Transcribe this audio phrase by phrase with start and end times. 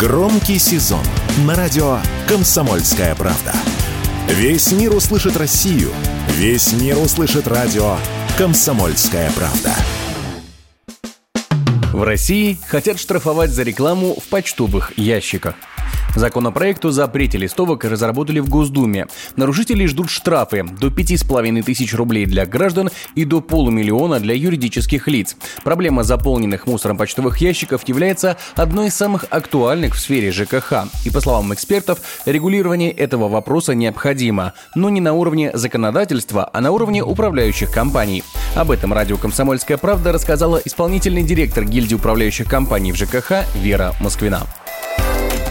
[0.00, 1.04] Громкий сезон
[1.44, 3.52] на радио «Комсомольская правда».
[4.28, 5.90] Весь мир услышит Россию.
[6.36, 7.98] Весь мир услышит радио
[8.38, 9.74] «Комсомольская правда».
[11.92, 15.54] В России хотят штрафовать за рекламу в почтовых ящиках.
[16.16, 19.06] Законопроект о запрете листовок разработали в Госдуме.
[19.36, 25.36] Нарушителей ждут штрафы до 5,5 тысяч рублей для граждан и до полумиллиона для юридических лиц.
[25.62, 30.84] Проблема заполненных мусором почтовых ящиков является одной из самых актуальных в сфере ЖКХ.
[31.04, 36.72] И по словам экспертов, регулирование этого вопроса необходимо, но не на уровне законодательства, а на
[36.72, 38.24] уровне управляющих компаний.
[38.56, 44.42] Об этом радио «Комсомольская правда» рассказала исполнительный директор гильдии управляющих компаний в ЖКХ Вера Москвина.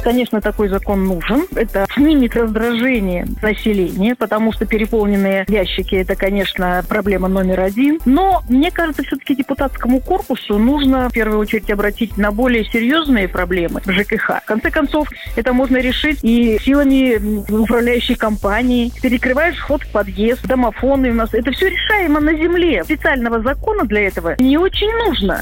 [0.03, 1.45] Конечно, такой закон нужен.
[1.55, 7.99] Это снимет раздражение населения, потому что переполненные ящики– это, конечно, проблема номер один.
[8.05, 13.81] Но мне кажется, все-таки депутатскому корпусу нужно в первую очередь обратить на более серьезные проблемы
[13.85, 14.41] в ЖКХ.
[14.44, 18.91] В конце концов, это можно решить и силами управляющей компании.
[19.02, 21.34] Перекрываешь вход в подъезд, домофоны у нас.
[21.34, 22.84] Это все решаемо на земле.
[22.84, 25.41] Специального закона для этого не очень нужно.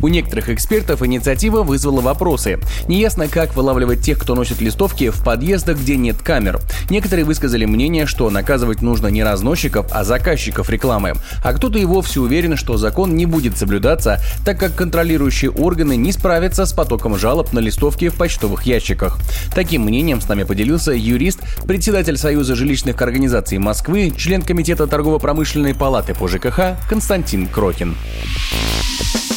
[0.00, 2.58] У некоторых экспертов инициатива вызвала вопросы.
[2.88, 6.60] Неясно, как вылавливать тех, кто носит листовки в подъездах, где нет камер.
[6.90, 11.14] Некоторые высказали мнение, что наказывать нужно не разносчиков, а заказчиков рекламы.
[11.44, 16.12] А кто-то и вовсе уверен, что закон не будет соблюдаться, так как контролирующие органы не
[16.12, 19.18] справятся с потоком жалоб на листовки в почтовых ящиках.
[19.54, 26.14] Таким мнением с нами поделился юрист, председатель Союза жилищных организаций Москвы, член Комитета торгово-промышленной палаты
[26.14, 27.96] по ЖКХ Константин Крокин.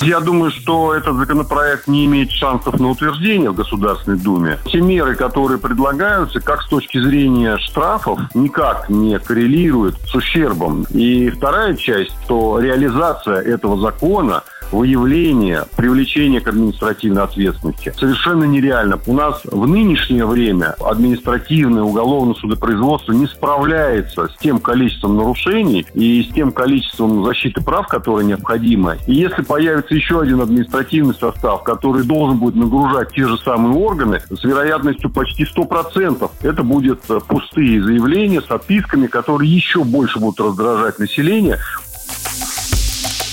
[0.01, 4.59] Я думаю, что этот законопроект не имеет шансов на утверждение в Государственной Думе.
[4.65, 10.85] Все меры, которые предлагаются, как с точки зрения штрафов, никак не коррелируют с ущербом.
[10.91, 18.99] И вторая часть, что реализация этого закона– выявление, привлечение к административной ответственности совершенно нереально.
[19.05, 26.23] У нас в нынешнее время административное уголовное судопроизводство не справляется с тем количеством нарушений и
[26.23, 28.97] с тем количеством защиты прав, которое необходимо.
[29.07, 34.21] И если появится еще один административный состав, который должен будет нагружать те же самые органы,
[34.29, 40.99] с вероятностью почти 100%, это будет пустые заявления с отписками, которые еще больше будут раздражать
[40.99, 41.57] население.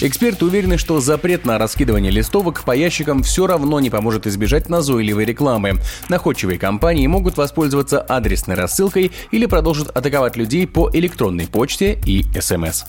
[0.04, 5.24] Эксперты уверены, что запрет на раскидывание листовок по ящикам все равно не поможет избежать назойливой
[5.24, 5.74] рекламы.
[6.08, 12.82] Находчивые компании могут воспользоваться адресной рассылкой или продолжат атаковать людей по электронной почте и СМС.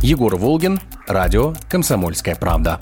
[0.00, 0.78] Егор Волгин,
[1.08, 2.78] радио «Комсомольская правда».